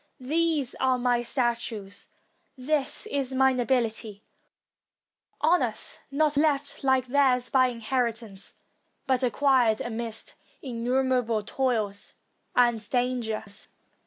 These 0.19 0.73
are 0.79 0.97
my 0.97 1.21
statues; 1.21 2.07
this 2.57 3.05
is 3.05 3.35
my 3.35 3.53
nobility; 3.53 4.23
honors, 5.39 5.99
not 6.09 6.35
left, 6.37 6.83
like 6.83 7.05
theirs, 7.05 7.51
by 7.51 7.67
inheritance, 7.67 8.55
but 9.05 9.21
acquired 9.21 9.79
amidst 9.79 10.33
innumerable 10.63 11.43
toils 11.43 12.15
and 12.55 12.79
dangers. 12.89 13.67